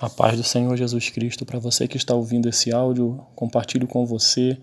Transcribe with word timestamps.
A 0.00 0.08
paz 0.08 0.34
do 0.34 0.42
Senhor 0.42 0.74
Jesus 0.78 1.10
Cristo 1.10 1.44
para 1.44 1.58
você 1.58 1.86
que 1.86 1.98
está 1.98 2.14
ouvindo 2.14 2.48
esse 2.48 2.72
áudio, 2.72 3.22
compartilho 3.34 3.86
com 3.86 4.06
você 4.06 4.58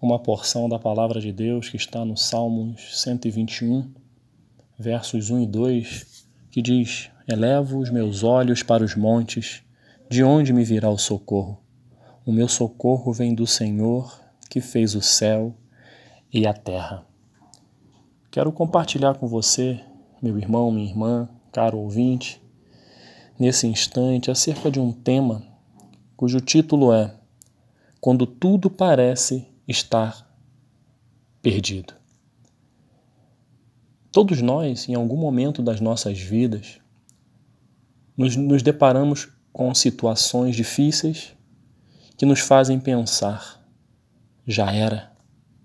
uma 0.00 0.16
porção 0.16 0.68
da 0.68 0.78
palavra 0.78 1.20
de 1.20 1.32
Deus 1.32 1.68
que 1.68 1.76
está 1.76 2.04
no 2.04 2.16
Salmos 2.16 3.02
121, 3.02 3.92
versos 4.78 5.28
1 5.28 5.40
e 5.40 5.46
2, 5.48 6.26
que 6.52 6.62
diz: 6.62 7.10
Elevo 7.26 7.80
os 7.80 7.90
meus 7.90 8.22
olhos 8.22 8.62
para 8.62 8.84
os 8.84 8.94
montes, 8.94 9.60
de 10.08 10.22
onde 10.22 10.52
me 10.52 10.62
virá 10.62 10.88
o 10.88 10.98
socorro? 10.98 11.58
O 12.24 12.30
meu 12.30 12.46
socorro 12.46 13.12
vem 13.12 13.34
do 13.34 13.44
Senhor, 13.44 14.22
que 14.48 14.60
fez 14.60 14.94
o 14.94 15.02
céu 15.02 15.52
e 16.32 16.46
a 16.46 16.54
terra. 16.54 17.04
Quero 18.30 18.52
compartilhar 18.52 19.14
com 19.14 19.26
você, 19.26 19.80
meu 20.22 20.38
irmão, 20.38 20.70
minha 20.70 20.88
irmã, 20.88 21.28
caro 21.50 21.76
ouvinte, 21.76 22.40
nesse 23.38 23.66
instante 23.66 24.30
acerca 24.30 24.70
de 24.70 24.80
um 24.80 24.92
tema 24.92 25.42
cujo 26.16 26.40
título 26.40 26.92
é 26.92 27.14
Quando 28.00 28.26
tudo 28.26 28.70
parece 28.70 29.46
estar 29.68 30.26
perdido. 31.42 31.94
Todos 34.10 34.40
nós, 34.40 34.88
em 34.88 34.94
algum 34.94 35.16
momento 35.16 35.62
das 35.62 35.80
nossas 35.80 36.18
vidas, 36.18 36.78
nos, 38.16 38.34
nos 38.34 38.62
deparamos 38.62 39.28
com 39.52 39.74
situações 39.74 40.56
difíceis 40.56 41.34
que 42.16 42.24
nos 42.24 42.40
fazem 42.40 42.80
pensar: 42.80 43.62
já 44.46 44.72
era, 44.72 45.12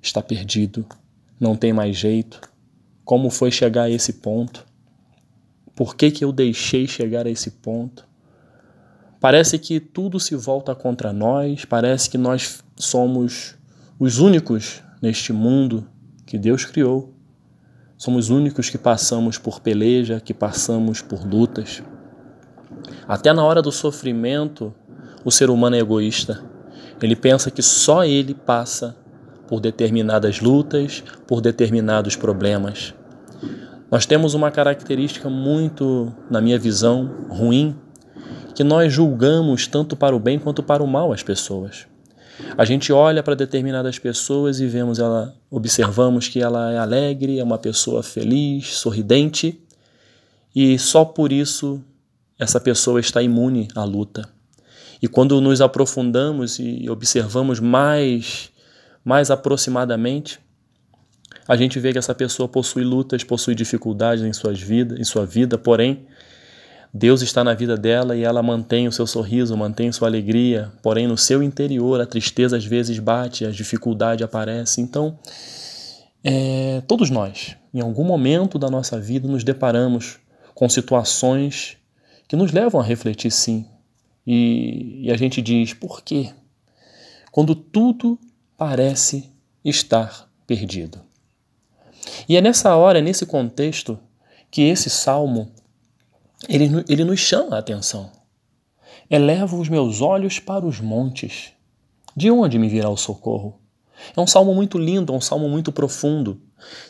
está 0.01 0.21
perdido, 0.21 0.85
não 1.39 1.55
tem 1.55 1.71
mais 1.71 1.95
jeito, 1.95 2.41
como 3.05 3.29
foi 3.29 3.51
chegar 3.51 3.83
a 3.83 3.89
esse 3.89 4.13
ponto? 4.13 4.65
Por 5.75 5.95
que, 5.95 6.11
que 6.11 6.23
eu 6.23 6.31
deixei 6.31 6.87
chegar 6.87 7.25
a 7.25 7.29
esse 7.29 7.51
ponto? 7.51 8.07
Parece 9.19 9.59
que 9.59 9.79
tudo 9.79 10.19
se 10.19 10.35
volta 10.35 10.73
contra 10.73 11.13
nós, 11.13 11.63
parece 11.63 12.09
que 12.09 12.17
nós 12.17 12.63
somos 12.75 13.55
os 13.99 14.17
únicos 14.17 14.81
neste 15.01 15.31
mundo 15.31 15.87
que 16.25 16.37
Deus 16.37 16.65
criou. 16.65 17.13
Somos 17.97 18.29
únicos 18.29 18.69
que 18.69 18.79
passamos 18.79 19.37
por 19.37 19.59
peleja, 19.59 20.19
que 20.19 20.33
passamos 20.33 21.01
por 21.01 21.23
lutas. 21.23 21.83
Até 23.07 23.31
na 23.31 23.43
hora 23.43 23.61
do 23.61 23.71
sofrimento, 23.71 24.73
o 25.23 25.29
ser 25.29 25.51
humano 25.51 25.75
é 25.75 25.79
egoísta. 25.79 26.43
Ele 26.99 27.15
pensa 27.15 27.51
que 27.51 27.61
só 27.61 28.03
ele 28.03 28.33
passa 28.33 28.97
por 29.47 29.59
determinadas 29.59 30.39
lutas, 30.39 31.03
por 31.27 31.41
determinados 31.41 32.15
problemas. 32.15 32.95
Nós 33.91 34.05
temos 34.05 34.33
uma 34.33 34.49
característica 34.49 35.29
muito, 35.29 36.13
na 36.29 36.39
minha 36.39 36.57
visão, 36.57 37.27
ruim, 37.27 37.75
que 38.55 38.63
nós 38.63 38.93
julgamos 38.93 39.67
tanto 39.67 39.97
para 39.97 40.15
o 40.15 40.19
bem 40.19 40.39
quanto 40.39 40.63
para 40.63 40.81
o 40.81 40.87
mal 40.87 41.11
as 41.11 41.21
pessoas. 41.21 41.87
A 42.57 42.63
gente 42.63 42.93
olha 42.93 43.21
para 43.21 43.35
determinadas 43.35 43.99
pessoas 43.99 44.61
e 44.61 44.65
vemos 44.65 44.97
ela, 44.97 45.35
observamos 45.49 46.29
que 46.29 46.41
ela 46.41 46.71
é 46.71 46.77
alegre, 46.77 47.37
é 47.37 47.43
uma 47.43 47.57
pessoa 47.57 48.01
feliz, 48.01 48.77
sorridente, 48.77 49.61
e 50.55 50.79
só 50.79 51.03
por 51.03 51.33
isso 51.33 51.83
essa 52.39 52.61
pessoa 52.61 53.01
está 53.01 53.21
imune 53.21 53.67
à 53.75 53.83
luta. 53.83 54.27
E 55.01 55.07
quando 55.07 55.41
nos 55.41 55.59
aprofundamos 55.59 56.59
e 56.59 56.89
observamos 56.89 57.59
mais 57.59 58.49
mais 59.03 59.31
aproximadamente, 59.31 60.39
a 61.51 61.57
gente 61.57 61.81
vê 61.81 61.91
que 61.91 61.97
essa 61.97 62.15
pessoa 62.15 62.47
possui 62.47 62.81
lutas, 62.81 63.25
possui 63.25 63.53
dificuldades 63.53 64.23
em, 64.23 64.31
suas 64.31 64.61
vida, 64.61 64.97
em 64.97 65.03
sua 65.03 65.25
vida, 65.25 65.57
porém, 65.57 66.05
Deus 66.93 67.21
está 67.21 67.43
na 67.43 67.53
vida 67.53 67.75
dela 67.75 68.15
e 68.15 68.23
ela 68.23 68.41
mantém 68.41 68.87
o 68.87 68.91
seu 68.91 69.05
sorriso, 69.05 69.57
mantém 69.57 69.91
sua 69.91 70.07
alegria, 70.07 70.71
porém 70.81 71.07
no 71.07 71.17
seu 71.17 71.43
interior 71.43 71.99
a 71.99 72.05
tristeza 72.05 72.55
às 72.55 72.63
vezes 72.63 72.99
bate, 72.99 73.45
a 73.45 73.51
dificuldade 73.51 74.23
aparece. 74.23 74.79
Então, 74.79 75.19
é, 76.23 76.81
todos 76.87 77.09
nós, 77.09 77.57
em 77.73 77.81
algum 77.81 78.05
momento 78.05 78.57
da 78.57 78.69
nossa 78.69 78.97
vida, 78.97 79.27
nos 79.27 79.43
deparamos 79.43 80.19
com 80.55 80.69
situações 80.69 81.75
que 82.29 82.37
nos 82.37 82.53
levam 82.53 82.79
a 82.79 82.83
refletir 82.83 83.29
sim. 83.29 83.67
E, 84.25 85.01
e 85.05 85.11
a 85.11 85.17
gente 85.17 85.41
diz, 85.41 85.73
por 85.73 86.01
quê? 86.01 86.29
Quando 87.29 87.53
tudo 87.53 88.17
parece 88.57 89.29
estar 89.65 90.29
perdido. 90.47 91.10
E 92.27 92.37
é 92.37 92.41
nessa 92.41 92.75
hora, 92.75 93.01
nesse 93.01 93.25
contexto, 93.25 93.99
que 94.49 94.61
esse 94.61 94.89
salmo 94.89 95.51
ele, 96.49 96.69
ele 96.87 97.03
nos 97.03 97.19
chama 97.19 97.55
a 97.55 97.59
atenção. 97.59 98.11
Elevo 99.09 99.59
os 99.59 99.69
meus 99.69 100.01
olhos 100.01 100.39
para 100.39 100.65
os 100.65 100.79
montes. 100.79 101.51
De 102.15 102.31
onde 102.31 102.57
me 102.57 102.67
virá 102.67 102.89
o 102.89 102.97
socorro? 102.97 103.59
É 104.15 104.19
um 104.19 104.27
salmo 104.27 104.53
muito 104.53 104.77
lindo, 104.77 105.13
é 105.13 105.15
um 105.15 105.21
salmo 105.21 105.47
muito 105.47 105.71
profundo. 105.71 106.41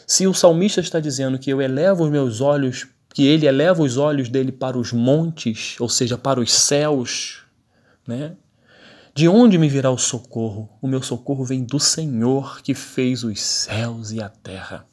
Se 0.07 0.27
o 0.27 0.33
salmista 0.33 0.81
está 0.81 0.99
dizendo 0.99 1.37
que 1.37 1.49
eu 1.49 1.61
elevo 1.61 2.03
os 2.03 2.09
meus 2.09 2.41
olhos, 2.41 2.87
que 3.13 3.25
ele 3.25 3.45
eleva 3.45 3.83
os 3.83 3.97
olhos 3.97 4.29
dele 4.29 4.51
para 4.51 4.77
os 4.77 4.93
montes, 4.93 5.75
ou 5.79 5.89
seja, 5.89 6.17
para 6.17 6.39
os 6.39 6.51
céus, 6.51 7.43
né? 8.07 8.35
De 9.13 9.27
onde 9.27 9.57
me 9.57 9.67
virá 9.67 9.91
o 9.91 9.97
socorro? 9.97 10.69
O 10.81 10.87
meu 10.87 11.01
socorro 11.01 11.43
vem 11.43 11.63
do 11.65 11.79
Senhor 11.79 12.61
que 12.61 12.73
fez 12.73 13.23
os 13.23 13.41
céus 13.41 14.11
e 14.11 14.21
a 14.21 14.29
terra. 14.29 14.85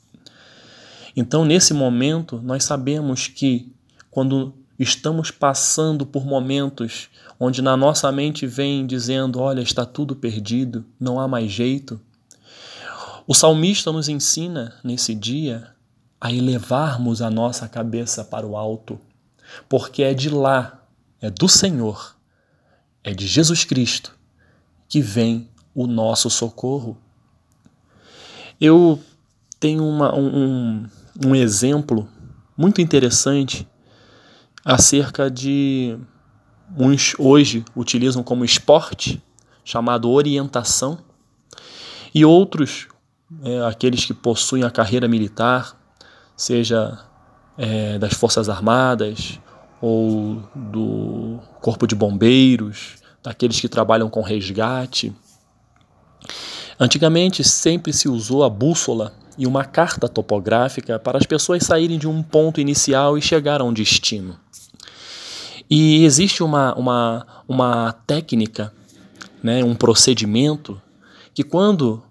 Então, 1.21 1.45
nesse 1.45 1.75
momento, 1.75 2.41
nós 2.41 2.63
sabemos 2.63 3.27
que 3.27 3.75
quando 4.09 4.55
estamos 4.79 5.33
passando 5.33 6.07
por 6.07 6.25
momentos 6.25 7.09
onde 7.41 7.61
na 7.61 7.77
nossa 7.77 8.13
mente 8.13 8.47
vem 8.47 8.87
dizendo: 8.87 9.41
Olha, 9.41 9.61
está 9.61 9.85
tudo 9.85 10.15
perdido, 10.15 10.85
não 10.99 11.19
há 11.19 11.27
mais 11.27 11.51
jeito. 11.51 12.01
O 13.27 13.35
salmista 13.35 13.91
nos 13.91 14.09
ensina 14.09 14.77
nesse 14.85 15.13
dia 15.13 15.75
a 16.21 16.33
elevarmos 16.33 17.21
a 17.21 17.29
nossa 17.29 17.67
cabeça 17.67 18.25
para 18.25 18.47
o 18.47 18.57
alto, 18.57 18.97
porque 19.69 20.05
é 20.05 20.15
de 20.15 20.31
lá, 20.31 20.85
é 21.21 21.29
do 21.29 21.49
Senhor, 21.49 22.15
é 23.03 23.13
de 23.13 23.27
Jesus 23.27 23.65
Cristo 23.65 24.17
que 24.89 25.01
vem 25.01 25.49
o 25.75 25.89
nosso 25.89 26.31
socorro. 26.31 26.97
Eu 28.61 29.03
tenho 29.59 29.85
uma, 29.85 30.15
um, 30.15 30.87
um 31.25 31.35
exemplo 31.35 32.09
muito 32.57 32.81
interessante 32.81 33.69
acerca 34.65 35.31
de 35.31 35.99
uns 36.77 37.15
hoje 37.19 37.65
utilizam 37.75 38.23
como 38.23 38.45
esporte 38.45 39.23
chamado 39.65 40.11
orientação 40.11 40.99
e 42.15 42.25
outros 42.25 42.89
é, 43.43 43.63
aqueles 43.67 44.05
que 44.05 44.15
possuem 44.15 44.65
a 44.65 44.71
carreira 44.71 45.09
militar 45.09 45.77
seja 46.37 46.99
é, 47.57 47.99
das 47.99 48.15
forças 48.15 48.49
armadas 48.49 49.41
ou 49.81 50.43
do 50.55 51.39
corpo 51.61 51.87
de 51.87 51.95
bombeiros 51.95 52.97
daqueles 53.23 53.61
que 53.61 53.69
trabalham 53.69 54.09
com 54.09 54.23
resgate 54.23 55.15
antigamente 56.79 57.43
sempre 57.43 57.93
se 57.93 58.09
usou 58.09 58.45
a 58.45 58.51
bússola 58.51 59.15
e 59.37 59.47
uma 59.47 59.65
carta 59.65 60.09
topográfica 60.09 60.99
para 60.99 61.19
as 61.19 61.27
pessoas 61.27 61.65
saírem 61.65 61.99
de 61.99 62.09
um 62.09 62.23
ponto 62.23 62.61
inicial 62.61 63.17
e 63.17 63.23
chegar 63.23 63.61
a 63.61 63.65
um 63.65 63.73
destino. 63.73 64.39
E 65.71 66.05
existe 66.05 66.43
uma, 66.43 66.75
uma, 66.75 67.27
uma 67.47 67.93
técnica, 67.93 68.73
né, 69.43 69.63
um 69.63 69.75
procedimento, 69.75 70.81
que 71.35 71.45
quando 71.45 72.03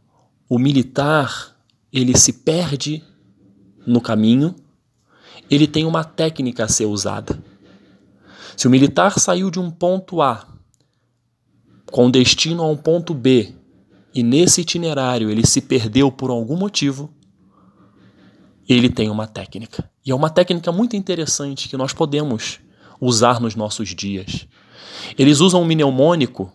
o 0.47 0.59
militar 0.59 1.55
ele 1.91 2.17
se 2.17 2.31
perde 2.31 3.03
no 3.85 3.99
caminho, 3.99 4.55
ele 5.49 5.65
tem 5.65 5.85
uma 5.85 6.03
técnica 6.03 6.65
a 6.65 6.67
ser 6.67 6.85
usada. 6.85 7.41
Se 8.55 8.67
o 8.67 8.69
militar 8.69 9.17
saiu 9.19 9.49
de 9.49 9.59
um 9.59 9.71
ponto 9.71 10.21
A 10.21 10.47
com 11.91 12.11
destino 12.11 12.63
a 12.63 12.67
um 12.67 12.75
ponto 12.75 13.13
B 13.13 13.56
e 14.17 14.23
nesse 14.23 14.61
itinerário 14.61 15.29
ele 15.29 15.45
se 15.45 15.61
perdeu 15.61 16.11
por 16.11 16.31
algum 16.31 16.57
motivo, 16.57 17.13
ele 18.67 18.89
tem 18.89 19.11
uma 19.11 19.27
técnica. 19.27 19.87
E 20.03 20.09
é 20.09 20.15
uma 20.15 20.31
técnica 20.31 20.71
muito 20.71 20.95
interessante 20.95 21.69
que 21.69 21.77
nós 21.77 21.93
podemos 21.93 22.59
usar 22.99 23.39
nos 23.39 23.53
nossos 23.53 23.89
dias. 23.89 24.47
Eles 25.19 25.39
usam 25.39 25.61
um 25.61 25.65
mnemônico 25.65 26.51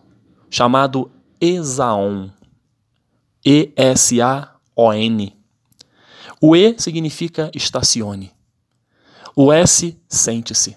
chamado 0.49 1.09
ESAON. 1.39 2.31
E-S-A-O-N. 3.45 5.33
O 6.41 6.57
E 6.57 6.75
significa 6.77 7.49
estacione. 7.55 8.33
O 9.33 9.53
S, 9.53 9.97
sente-se. 10.09 10.75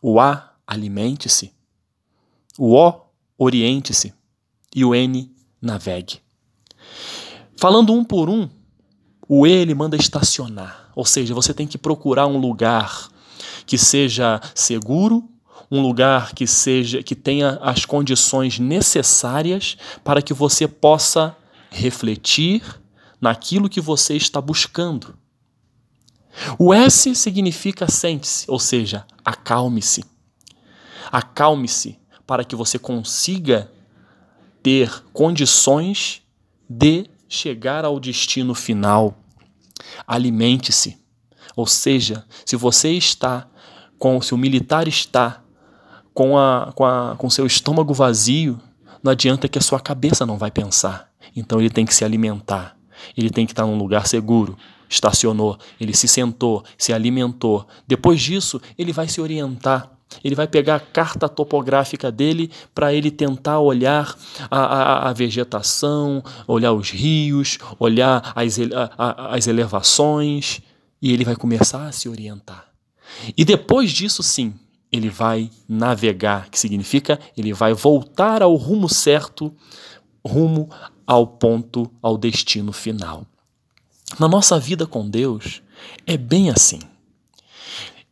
O 0.00 0.20
A, 0.20 0.54
alimente-se. 0.64 1.52
O 2.56 2.76
O, 2.76 3.06
oriente-se. 3.36 4.14
E 4.72 4.84
o 4.84 4.94
N, 4.94 5.35
navegue. 5.66 6.20
Falando 7.58 7.92
um 7.92 8.04
por 8.04 8.30
um, 8.30 8.48
o 9.28 9.46
E 9.46 9.50
ele 9.50 9.74
manda 9.74 9.96
estacionar, 9.96 10.90
ou 10.94 11.04
seja, 11.04 11.34
você 11.34 11.52
tem 11.52 11.66
que 11.66 11.76
procurar 11.76 12.26
um 12.26 12.38
lugar 12.38 13.08
que 13.66 13.76
seja 13.76 14.40
seguro, 14.54 15.28
um 15.70 15.82
lugar 15.82 16.32
que 16.32 16.46
seja 16.46 17.02
que 17.02 17.16
tenha 17.16 17.58
as 17.60 17.84
condições 17.84 18.58
necessárias 18.58 19.76
para 20.04 20.22
que 20.22 20.32
você 20.32 20.68
possa 20.68 21.36
refletir 21.70 22.62
naquilo 23.20 23.68
que 23.68 23.80
você 23.80 24.16
está 24.16 24.40
buscando. 24.40 25.18
O 26.58 26.72
S 26.72 27.14
significa 27.14 27.90
sente-se, 27.90 28.48
ou 28.48 28.60
seja, 28.60 29.04
acalme-se. 29.24 30.04
Acalme-se 31.10 31.98
para 32.26 32.44
que 32.44 32.54
você 32.54 32.78
consiga 32.78 33.70
ter 34.66 35.04
condições 35.12 36.22
de 36.68 37.06
chegar 37.28 37.84
ao 37.84 38.00
destino 38.00 38.52
final. 38.52 39.16
Alimente-se. 40.04 40.98
Ou 41.54 41.68
seja, 41.68 42.24
se 42.44 42.56
você 42.56 42.90
está 42.90 43.46
com, 43.96 44.20
se 44.20 44.34
o 44.34 44.36
militar 44.36 44.88
está 44.88 45.40
com, 46.12 46.36
a, 46.36 46.72
com, 46.74 46.84
a, 46.84 47.14
com 47.16 47.30
seu 47.30 47.46
estômago 47.46 47.94
vazio, 47.94 48.60
não 49.04 49.12
adianta 49.12 49.46
que 49.46 49.56
a 49.56 49.62
sua 49.62 49.78
cabeça 49.78 50.26
não 50.26 50.36
vai 50.36 50.50
pensar. 50.50 51.12
Então 51.36 51.60
ele 51.60 51.70
tem 51.70 51.86
que 51.86 51.94
se 51.94 52.04
alimentar. 52.04 52.76
Ele 53.16 53.30
tem 53.30 53.46
que 53.46 53.52
estar 53.52 53.64
num 53.64 53.78
lugar 53.78 54.08
seguro. 54.08 54.58
Estacionou, 54.88 55.58
ele 55.80 55.94
se 55.94 56.06
sentou, 56.06 56.64
se 56.78 56.92
alimentou. 56.92 57.66
Depois 57.86 58.20
disso, 58.20 58.60
ele 58.78 58.92
vai 58.92 59.08
se 59.08 59.20
orientar. 59.20 59.92
Ele 60.22 60.34
vai 60.34 60.46
pegar 60.46 60.76
a 60.76 60.80
carta 60.80 61.28
topográfica 61.28 62.10
dele 62.10 62.50
para 62.74 62.94
ele 62.94 63.10
tentar 63.10 63.58
olhar 63.58 64.16
a, 64.50 64.58
a, 64.58 65.08
a, 65.10 65.12
vegetação, 65.12 66.22
olhar 66.46 66.72
os 66.72 66.90
rios, 66.90 67.58
olhar 67.78 68.32
as, 68.34 68.56
a, 68.96 69.34
as 69.34 69.46
elevações, 69.46 70.60
e 71.02 71.12
ele 71.12 71.24
vai 71.24 71.36
começar 71.36 71.86
a 71.86 71.92
se 71.92 72.08
orientar. 72.08 72.66
E 73.36 73.44
depois 73.44 73.90
disso, 73.90 74.22
sim, 74.22 74.54
ele 74.90 75.08
vai 75.08 75.50
navegar, 75.68 76.48
que 76.50 76.58
significa 76.58 77.18
ele 77.36 77.52
vai 77.52 77.74
voltar 77.74 78.42
ao 78.42 78.54
rumo 78.54 78.88
certo, 78.88 79.52
rumo 80.26 80.70
ao 81.06 81.26
ponto, 81.26 81.90
ao 82.02 82.16
destino 82.16 82.72
final. 82.72 83.26
Na 84.18 84.28
nossa 84.28 84.58
vida 84.58 84.86
com 84.86 85.08
Deus, 85.08 85.62
é 86.06 86.16
bem 86.16 86.48
assim. 86.50 86.80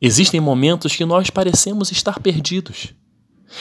Existem 0.01 0.41
momentos 0.41 0.95
que 0.95 1.05
nós 1.05 1.31
parecemos 1.31 1.91
estar 1.91 2.21
perdidos. 2.21 2.93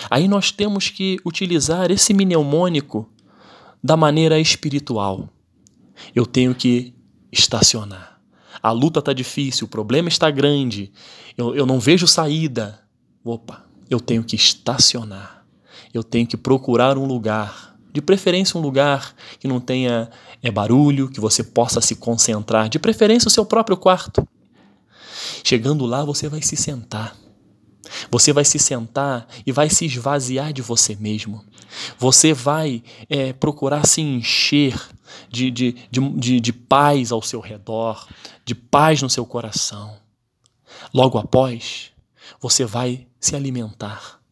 Aí 0.10 0.28
nós 0.28 0.52
temos 0.52 0.90
que 0.90 1.20
utilizar 1.24 1.92
esse 1.92 2.14
mnemônico 2.14 3.08
da 3.82 3.96
maneira 3.96 4.40
espiritual. 4.40 5.30
Eu 6.14 6.26
tenho 6.26 6.54
que 6.56 6.94
estacionar. 7.32 8.20
A 8.62 8.72
luta 8.72 9.00
está 9.00 9.14
difícil, 9.14 9.66
o 9.66 9.70
problema 9.70 10.08
está 10.08 10.30
grande, 10.32 10.92
eu, 11.38 11.56
eu 11.56 11.66
não 11.66 11.80
vejo 11.80 12.08
saída. 12.08 12.80
Opa, 13.24 13.66
eu 13.90 14.00
tenho 14.00 14.24
que 14.24 14.36
estacionar. 14.36 15.46
Eu 15.94 16.04
tenho 16.04 16.26
que 16.26 16.38
procurar 16.38 16.98
um 16.98 17.06
lugar, 17.06 17.73
de 17.94 18.01
preferência 18.01 18.60
um 18.60 18.62
lugar 18.62 19.16
que 19.40 19.48
não 19.48 19.60
tenha 19.60 20.10
é, 20.42 20.50
barulho, 20.50 21.10
que 21.10 21.19
você 21.19 21.44
possa 21.44 21.80
se 21.80 21.95
concentrar, 21.95 22.68
de 22.68 22.80
preferência 22.80 23.28
o 23.28 23.31
seu 23.31 23.45
próprio 23.45 23.78
quarto. 23.78 24.28
Chegando 25.44 25.86
lá, 25.86 26.04
você 26.04 26.28
vai 26.28 26.42
se 26.42 26.57
sentar. 26.57 27.16
Você 28.10 28.34
vai 28.34 28.44
se 28.44 28.57
sentar 28.57 29.28
e 29.45 29.51
vai 29.51 29.69
se 29.69 29.86
esvaziar 29.86 30.51
de 30.51 30.62
você 30.62 30.95
mesmo. 30.95 31.45
Você 32.00 32.34
vai 32.34 32.84
é, 33.07 33.31
procurar 33.34 33.86
se 33.86 34.01
encher 34.01 34.75
de, 35.30 35.51
de, 35.51 35.75
de, 35.92 36.10
de, 36.10 36.39
de 36.39 36.54
paz 36.54 37.12
ao 37.12 37.22
seu 37.22 37.39
redor, 37.39 38.07
de 38.44 38.56
paz 38.56 39.01
no 39.01 39.10
seu 39.10 39.25
coração. 39.25 39.96
Logo 40.94 41.18
após, 41.18 41.92
você 42.42 42.66
vai 42.66 43.07
se 43.19 43.36
alimentar. 43.36 44.23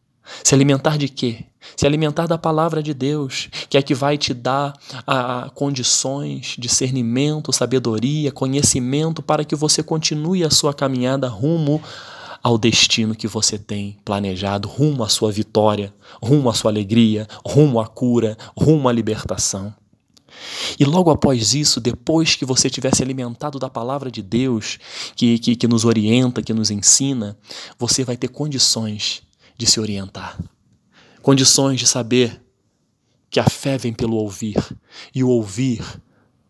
Se 0.44 0.54
alimentar 0.54 0.96
de 0.96 1.08
quê? 1.08 1.44
Se 1.76 1.86
alimentar 1.86 2.26
da 2.26 2.36
palavra 2.36 2.82
de 2.82 2.92
Deus, 2.92 3.48
que 3.68 3.78
é 3.78 3.82
que 3.82 3.94
vai 3.94 4.18
te 4.18 4.34
dar 4.34 4.74
a, 5.06 5.50
condições, 5.54 6.56
discernimento, 6.58 7.52
sabedoria, 7.52 8.32
conhecimento 8.32 9.22
para 9.22 9.44
que 9.44 9.54
você 9.54 9.82
continue 9.82 10.44
a 10.44 10.50
sua 10.50 10.74
caminhada 10.74 11.28
rumo 11.28 11.80
ao 12.42 12.58
destino 12.58 13.14
que 13.14 13.28
você 13.28 13.56
tem 13.56 13.96
planejado, 14.04 14.68
rumo 14.68 15.04
à 15.04 15.08
sua 15.08 15.30
vitória, 15.30 15.94
rumo 16.20 16.50
à 16.50 16.54
sua 16.54 16.70
alegria, 16.70 17.28
rumo 17.46 17.80
à 17.80 17.86
cura, 17.86 18.36
rumo 18.56 18.88
à 18.88 18.92
libertação. 18.92 19.72
E 20.78 20.84
logo 20.84 21.10
após 21.10 21.54
isso, 21.54 21.80
depois 21.80 22.34
que 22.34 22.44
você 22.44 22.68
tiver 22.68 22.94
se 22.94 23.02
alimentado 23.02 23.58
da 23.58 23.68
palavra 23.68 24.10
de 24.10 24.22
Deus, 24.22 24.78
que, 25.14 25.38
que, 25.38 25.54
que 25.54 25.68
nos 25.68 25.84
orienta, 25.84 26.42
que 26.42 26.54
nos 26.54 26.70
ensina, 26.70 27.36
você 27.78 28.02
vai 28.02 28.16
ter 28.16 28.28
condições 28.28 29.22
de 29.62 29.70
se 29.70 29.78
orientar, 29.78 30.36
condições 31.22 31.78
de 31.78 31.86
saber 31.86 32.42
que 33.30 33.38
a 33.38 33.44
fé 33.44 33.78
vem 33.78 33.92
pelo 33.92 34.16
ouvir 34.16 34.56
e 35.14 35.22
o 35.22 35.28
ouvir 35.28 35.84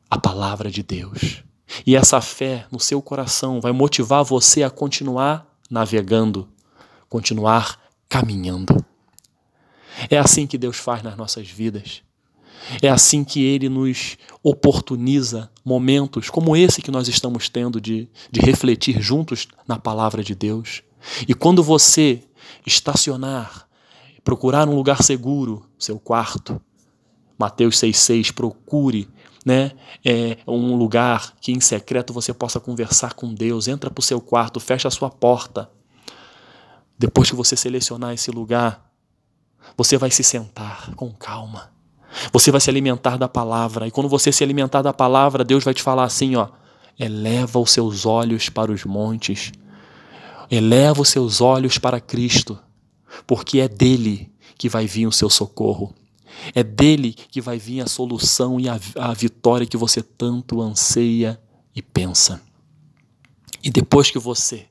a 0.09 0.19
palavra 0.19 0.70
de 0.70 0.82
Deus. 0.82 1.44
E 1.87 1.94
essa 1.94 2.23
fé 2.23 2.67
no 2.73 2.81
seu 2.81 3.03
coração 3.03 3.61
vai 3.61 3.70
motivar 3.70 4.25
você 4.25 4.62
a 4.62 4.70
continuar 4.70 5.47
navegando, 5.70 6.49
continuar 7.06 7.79
caminhando. 8.09 8.82
É 10.08 10.17
assim 10.17 10.47
que 10.47 10.56
Deus 10.56 10.79
faz 10.79 11.03
nas 11.03 11.15
nossas 11.15 11.47
vidas. 11.50 12.03
É 12.81 12.88
assim 12.88 13.25
que 13.25 13.44
ele 13.44 13.69
nos 13.69 14.17
oportuniza 14.43 15.50
momentos 15.62 16.31
como 16.31 16.56
esse 16.56 16.81
que 16.81 16.91
nós 16.91 17.08
estamos 17.08 17.50
tendo 17.50 17.79
de, 17.79 18.08
de 18.31 18.41
refletir 18.41 19.03
juntos 19.03 19.49
na 19.69 19.79
palavra 19.79 20.25
de 20.25 20.35
Deus. 20.35 20.82
E 21.29 21.35
quando 21.35 21.62
você 21.62 22.23
estacionar, 22.67 23.69
procurar 24.25 24.69
um 24.69 24.75
lugar 24.75 25.03
seguro, 25.03 25.67
seu 25.79 25.99
quarto, 25.99 26.61
Mateus 27.39 27.77
6,6, 27.77 28.33
procure 28.33 29.09
né, 29.44 29.73
é, 30.05 30.39
um 30.47 30.77
lugar 30.77 31.35
que 31.41 31.50
em 31.53 31.61
secreto 31.61 32.12
você 32.12 32.33
possa 32.33 32.61
conversar 32.61 33.15
com 33.15 33.35
Deus. 33.35 33.67
Entra 33.67 33.91
para 33.91 34.00
o 34.00 34.05
seu 34.05 34.21
quarto, 34.21 34.61
fecha 34.61 34.87
a 34.87 34.91
sua 34.91 35.11
porta. 35.11 35.69
Depois 36.97 37.29
que 37.29 37.35
você 37.37 37.56
selecionar 37.56 38.12
esse 38.12 38.31
lugar, 38.31 38.89
você 39.77 39.97
vai 39.97 40.11
se 40.11 40.23
sentar 40.23 40.94
com 40.94 41.11
calma 41.12 41.73
você 42.33 42.50
vai 42.50 42.61
se 42.61 42.71
alimentar 42.71 43.17
da 43.17 43.29
palavra. 43.29 43.87
E 43.87 43.91
quando 43.91 44.09
você 44.09 44.33
se 44.33 44.44
alimentar 44.44 44.83
da 44.83 44.93
palavra, 44.93 45.44
Deus 45.44 45.65
vai 45.65 45.75
te 45.75 45.83
falar 45.83 46.05
assim, 46.05 46.37
ó: 46.37 46.49
eleva 46.99 47.59
os 47.59 47.71
seus 47.71 48.05
olhos 48.06 48.49
para 48.49 48.71
os 48.71 48.85
montes. 48.85 49.53
Eleva 50.55 51.01
os 51.01 51.09
seus 51.09 51.41
olhos 51.41 51.79
para 51.79 51.99
Cristo, 51.99 52.59
porque 53.27 53.59
é 53.59 53.67
dele 53.67 54.31
que 54.59 54.69
vai 54.69 54.87
vir 54.87 55.07
o 55.07 55.13
seu 55.13 55.31
socorro. 55.31 55.94
É 56.55 56.63
dele 56.63 57.15
que 57.15 57.41
vai 57.41 57.59
vir 57.59 57.81
a 57.81 57.87
solução 57.87 58.61
e 58.61 58.69
a, 58.69 58.79
a 58.97 59.15
vitória 59.15 59.67
que 59.67 59.79
você 59.79 60.03
tanto 60.03 60.61
anseia 60.61 61.41
e 61.75 61.81
pensa. 61.81 62.43
E 63.65 63.71
depois 63.71 64.11
que 64.11 64.19
você 64.19 64.67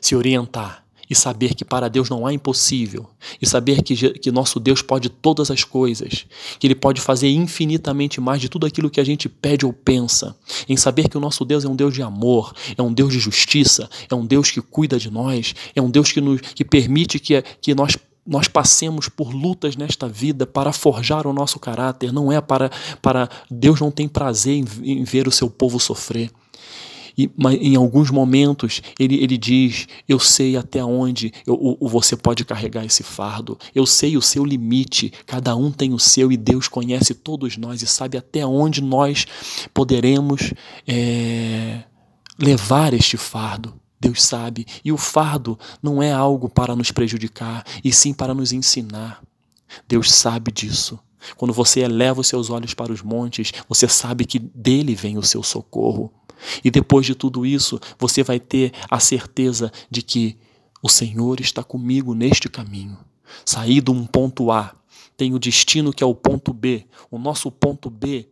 se 0.00 0.14
orientar 0.14 0.86
e 1.10 1.14
saber 1.14 1.54
que 1.56 1.64
para 1.64 1.88
Deus 1.88 2.08
não 2.08 2.24
há 2.24 2.32
impossível, 2.32 3.10
e 3.42 3.46
saber 3.46 3.82
que, 3.82 3.96
que 4.18 4.30
nosso 4.30 4.60
Deus 4.60 4.80
pode 4.80 5.08
todas 5.08 5.50
as 5.50 5.64
coisas, 5.64 6.24
que 6.60 6.66
Ele 6.68 6.74
pode 6.76 7.00
fazer 7.00 7.28
infinitamente 7.28 8.20
mais 8.20 8.40
de 8.40 8.48
tudo 8.48 8.64
aquilo 8.64 8.88
que 8.88 9.00
a 9.00 9.04
gente 9.04 9.28
pede 9.28 9.66
ou 9.66 9.72
pensa, 9.72 10.36
em 10.68 10.76
saber 10.76 11.08
que 11.08 11.18
o 11.18 11.20
nosso 11.20 11.44
Deus 11.44 11.64
é 11.64 11.68
um 11.68 11.74
Deus 11.74 11.92
de 11.92 12.02
amor, 12.02 12.54
é 12.78 12.80
um 12.80 12.92
Deus 12.92 13.12
de 13.12 13.18
justiça, 13.18 13.90
é 14.08 14.14
um 14.14 14.24
Deus 14.24 14.52
que 14.52 14.62
cuida 14.62 14.98
de 14.98 15.10
nós, 15.10 15.52
é 15.74 15.82
um 15.82 15.90
Deus 15.90 16.12
que, 16.12 16.20
nos, 16.20 16.40
que 16.40 16.64
permite 16.64 17.18
que, 17.18 17.42
que 17.60 17.74
nós 17.74 17.98
nós 18.26 18.46
passemos 18.46 19.08
por 19.08 19.34
lutas 19.34 19.76
nesta 19.76 20.06
vida 20.06 20.46
para 20.46 20.72
forjar 20.72 21.26
o 21.26 21.32
nosso 21.32 21.58
caráter, 21.58 22.12
não 22.12 22.30
é 22.30 22.40
para, 22.40 22.70
para 23.00 23.28
Deus 23.50 23.80
não 23.80 23.90
tem 23.90 24.06
prazer 24.06 24.54
em, 24.54 25.00
em 25.00 25.04
ver 25.04 25.26
o 25.26 25.32
seu 25.32 25.50
povo 25.50 25.80
sofrer. 25.80 26.30
E, 27.16 27.30
em 27.60 27.76
alguns 27.76 28.10
momentos 28.10 28.82
ele, 28.98 29.22
ele 29.22 29.36
diz: 29.36 29.86
Eu 30.08 30.18
sei 30.18 30.56
até 30.56 30.84
onde 30.84 31.32
eu, 31.46 31.76
você 31.80 32.16
pode 32.16 32.44
carregar 32.44 32.84
esse 32.84 33.02
fardo, 33.02 33.58
eu 33.74 33.86
sei 33.86 34.16
o 34.16 34.22
seu 34.22 34.44
limite, 34.44 35.12
cada 35.26 35.54
um 35.56 35.70
tem 35.70 35.92
o 35.92 35.98
seu 35.98 36.30
e 36.32 36.36
Deus 36.36 36.68
conhece 36.68 37.14
todos 37.14 37.56
nós 37.56 37.82
e 37.82 37.86
sabe 37.86 38.16
até 38.16 38.44
onde 38.44 38.80
nós 38.80 39.26
poderemos 39.72 40.52
é, 40.86 41.82
levar 42.38 42.94
este 42.94 43.16
fardo. 43.16 43.74
Deus 44.00 44.22
sabe. 44.22 44.66
E 44.82 44.90
o 44.90 44.96
fardo 44.96 45.58
não 45.82 46.02
é 46.02 46.10
algo 46.10 46.48
para 46.48 46.74
nos 46.74 46.90
prejudicar, 46.90 47.64
e 47.84 47.92
sim 47.92 48.14
para 48.14 48.32
nos 48.32 48.50
ensinar. 48.50 49.22
Deus 49.86 50.10
sabe 50.10 50.50
disso. 50.50 50.98
Quando 51.36 51.52
você 51.52 51.80
eleva 51.80 52.22
os 52.22 52.26
seus 52.26 52.48
olhos 52.48 52.72
para 52.72 52.92
os 52.92 53.02
montes, 53.02 53.52
você 53.68 53.86
sabe 53.86 54.24
que 54.24 54.38
dele 54.38 54.94
vem 54.94 55.18
o 55.18 55.22
seu 55.22 55.42
socorro. 55.42 56.10
E 56.64 56.70
depois 56.70 57.06
de 57.06 57.14
tudo 57.14 57.44
isso, 57.44 57.80
você 57.98 58.22
vai 58.22 58.40
ter 58.40 58.72
a 58.90 58.98
certeza 59.00 59.72
de 59.90 60.02
que 60.02 60.36
o 60.82 60.88
Senhor 60.88 61.40
está 61.40 61.62
comigo 61.62 62.14
neste 62.14 62.48
caminho. 62.48 62.98
Saí 63.44 63.80
de 63.80 63.90
um 63.90 64.06
ponto 64.06 64.50
A, 64.50 64.74
tem 65.16 65.34
o 65.34 65.38
destino 65.38 65.92
que 65.92 66.02
é 66.02 66.06
o 66.06 66.14
ponto 66.14 66.52
B. 66.52 66.86
O 67.10 67.18
nosso 67.18 67.50
ponto 67.50 67.90
B, 67.90 68.28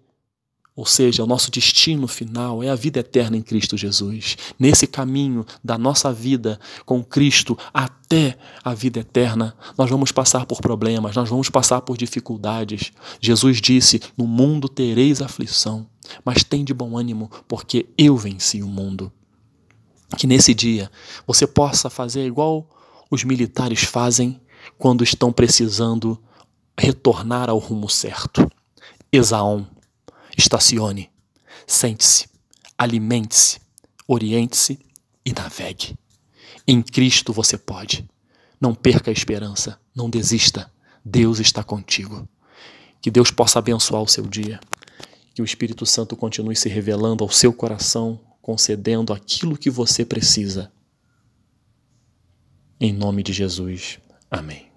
ou 0.75 0.87
seja, 0.87 1.23
o 1.23 1.27
nosso 1.27 1.51
destino 1.51 2.09
final 2.09 2.63
é 2.63 2.71
a 2.71 2.75
vida 2.75 3.01
eterna 3.01 3.37
em 3.37 3.43
Cristo 3.43 3.77
Jesus. 3.77 4.39
Nesse 4.59 4.87
caminho 4.87 5.45
da 5.63 5.77
nossa 5.77 6.13
vida 6.13 6.59
com 6.87 7.05
Cristo 7.05 7.59
até 7.75 8.39
a 8.65 8.73
vida 8.73 9.01
eterna, 9.01 9.55
nós 9.77 9.91
vamos 9.91 10.13
passar 10.13 10.47
por 10.47 10.63
problemas, 10.63 11.15
nós 11.15 11.29
vamos 11.29 11.51
passar 11.51 11.83
por 11.83 11.97
dificuldades. 11.97 12.93
Jesus 13.21 13.61
disse: 13.61 14.01
No 14.17 14.27
mundo 14.27 14.69
tereis 14.69 15.21
aflição, 15.21 15.87
mas 16.25 16.45
tem 16.45 16.65
de 16.65 16.75
bom 16.75 16.97
ânimo, 16.97 17.31
porque 17.47 17.87
eu 17.97 18.17
venci 18.17 18.63
o 18.63 18.69
mundo. 18.69 19.13
Que 20.17 20.27
nesse 20.27 20.55
dia 20.55 20.91
você 21.27 21.47
possa 21.47 21.91
fazer 21.91 22.27
igual 22.27 22.69
os 23.11 23.25
militares 23.25 23.83
fazem 23.83 24.41
quando 24.77 25.05
estão 25.05 25.33
precisando 25.33 26.21
retornar 26.79 27.51
ao 27.51 27.59
rumo 27.59 27.89
certo. 27.89 28.49
Esaon 29.11 29.65
Estacione, 30.39 31.11
sente-se, 31.67 32.29
alimente-se, 32.79 33.59
oriente-se 34.07 34.79
e 35.27 35.33
navegue. 35.33 35.99
Em 36.65 36.81
Cristo 36.81 37.33
você 37.33 37.59
pode. 37.59 38.09
Não 38.61 38.73
perca 38.73 39.11
a 39.11 39.13
esperança, 39.13 39.81
não 39.93 40.09
desista. 40.09 40.73
Deus 41.05 41.41
está 41.41 41.65
contigo. 41.65 42.29
Que 43.03 43.11
Deus 43.11 43.33
possa 43.33 43.59
abençoar 43.59 44.01
o 44.01 44.07
seu 44.07 44.29
dia. 44.29 44.61
Que 45.39 45.43
o 45.43 45.45
Espírito 45.45 45.87
Santo 45.87 46.17
continue 46.17 46.57
se 46.57 46.69
revelando 46.69 47.23
ao 47.23 47.31
seu 47.31 47.53
coração, 47.53 48.19
concedendo 48.43 49.13
aquilo 49.13 49.57
que 49.57 49.71
você 49.71 50.05
precisa. 50.05 50.73
Em 52.81 52.93
nome 52.93 53.23
de 53.23 53.33
Jesus. 53.33 54.01
Amém. 54.29 54.68